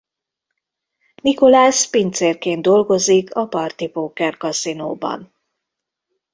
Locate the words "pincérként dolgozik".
1.89-3.35